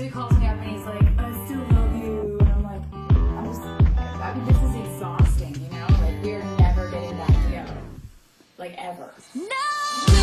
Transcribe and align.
So 0.00 0.04
he 0.04 0.10
calls 0.10 0.32
me 0.38 0.46
up 0.46 0.56
and 0.56 0.70
he's 0.70 0.86
like, 0.86 1.02
I 1.18 1.44
still 1.44 1.58
love 1.76 1.94
you. 1.94 2.38
And 2.40 2.48
I'm 2.48 2.62
like, 2.62 2.80
I'm 2.94 3.44
just, 3.44 3.60
I 3.60 4.32
mean, 4.34 4.46
this 4.46 4.56
is 4.56 4.94
exhausting, 4.94 5.54
you 5.56 5.68
know? 5.76 5.86
Like, 6.00 6.22
we're 6.22 6.42
never 6.56 6.90
getting 6.90 7.18
back 7.18 7.44
together. 7.44 7.76
Like, 8.56 8.76
ever. 8.78 9.12
No, 9.34 10.19